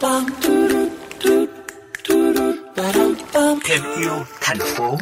[0.00, 0.20] Thêm
[3.98, 4.96] yêu thành phố.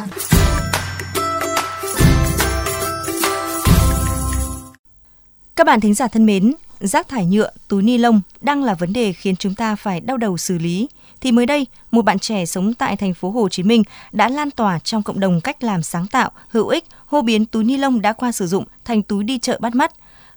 [5.56, 8.93] Các bạn thính giả thân mến, rác thải nhựa, túi ni lông đang là vấn
[8.93, 10.88] đề khiến chúng ta phải đau đầu xử lý.
[11.20, 13.82] Thì mới đây, một bạn trẻ sống tại thành phố Hồ Chí Minh
[14.12, 17.64] đã lan tỏa trong cộng đồng cách làm sáng tạo, hữu ích, hô biến túi
[17.64, 19.92] ni lông đã qua sử dụng thành túi đi chợ bắt mắt.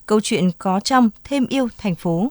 [0.05, 2.29] Câu chuyện có trong thêm yêu thành phố.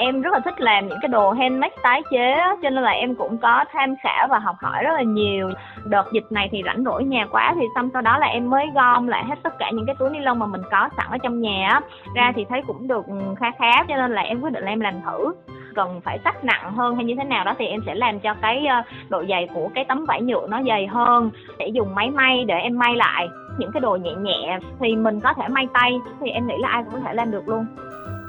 [0.00, 3.14] Em rất là thích làm những cái đồ handmade tái chế cho nên là em
[3.14, 5.50] cũng có tham khảo và học hỏi rất là nhiều.
[5.84, 8.66] Đợt dịch này thì rảnh rỗi nhà quá thì xong sau đó là em mới
[8.74, 11.18] gom lại hết tất cả những cái túi ni lông mà mình có sẵn ở
[11.18, 11.80] trong nhà á.
[12.14, 13.04] Ra thì thấy cũng được
[13.40, 15.32] khá khá, cho nên là em quyết định là em làm thử.
[15.74, 18.34] Cần phải sắc nặng hơn hay như thế nào đó thì em sẽ làm cho
[18.42, 21.30] cái ờ, độ dày của cái tấm vải nhựa nó dày hơn.
[21.58, 23.28] Để dùng máy may để em may lại
[23.58, 24.58] những cái đồ nhẹ nhẹ.
[24.80, 27.30] Thì mình có thể may tay thì em nghĩ là ai cũng có thể làm
[27.30, 27.66] được luôn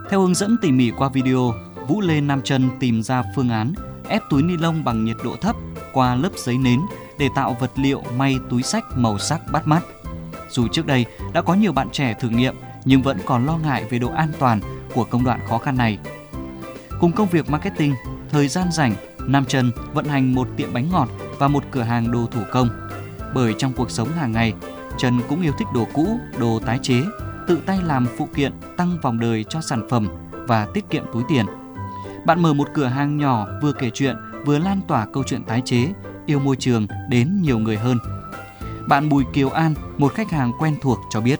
[0.09, 1.53] theo hướng dẫn tỉ mỉ qua video,
[1.87, 3.73] Vũ Lê Nam Trân tìm ra phương án
[4.07, 5.55] ép túi ni lông bằng nhiệt độ thấp
[5.93, 6.79] qua lớp giấy nến
[7.19, 9.81] để tạo vật liệu may túi sách màu sắc bắt mắt.
[10.49, 13.85] Dù trước đây đã có nhiều bạn trẻ thử nghiệm nhưng vẫn còn lo ngại
[13.89, 14.59] về độ an toàn
[14.93, 15.97] của công đoạn khó khăn này.
[16.99, 17.95] Cùng công việc marketing,
[18.29, 18.95] thời gian rảnh,
[19.27, 21.09] Nam Trần vận hành một tiệm bánh ngọt
[21.39, 22.69] và một cửa hàng đồ thủ công.
[23.33, 24.53] Bởi trong cuộc sống hàng ngày,
[24.97, 27.01] Trần cũng yêu thích đồ cũ, đồ tái chế
[27.47, 30.07] tự tay làm phụ kiện tăng vòng đời cho sản phẩm
[30.47, 31.45] và tiết kiệm túi tiền.
[32.25, 35.61] Bạn mở một cửa hàng nhỏ vừa kể chuyện vừa lan tỏa câu chuyện tái
[35.65, 35.77] chế,
[36.25, 37.97] yêu môi trường đến nhiều người hơn.
[38.89, 41.39] Bạn Bùi Kiều An, một khách hàng quen thuộc cho biết.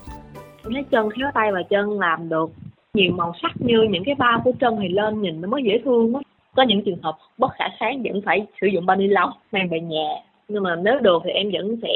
[0.64, 2.50] Lấy chân khéo tay và chân làm được
[2.94, 5.82] nhiều màu sắc như những cái bao của chân thì lên nhìn nó mới dễ
[5.86, 6.22] thương á.
[6.56, 9.70] Có những trường hợp bất khả kháng vẫn phải sử dụng bao ni lông mang
[9.70, 10.08] về nhà
[10.52, 11.90] nhưng mà nếu được thì em vẫn sẽ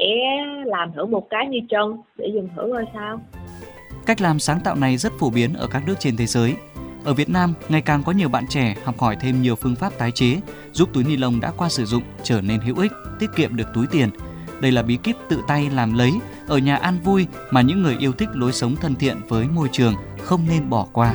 [0.64, 3.20] làm thử một cái như chân để dùng thử coi sao
[4.06, 6.54] Cách làm sáng tạo này rất phổ biến ở các nước trên thế giới.
[7.04, 9.98] Ở Việt Nam, ngày càng có nhiều bạn trẻ học hỏi thêm nhiều phương pháp
[9.98, 10.40] tái chế,
[10.72, 13.68] giúp túi ni lông đã qua sử dụng trở nên hữu ích, tiết kiệm được
[13.74, 14.10] túi tiền.
[14.60, 16.12] Đây là bí kíp tự tay làm lấy
[16.48, 19.68] ở nhà an vui mà những người yêu thích lối sống thân thiện với môi
[19.72, 19.94] trường
[20.24, 21.14] không nên bỏ qua.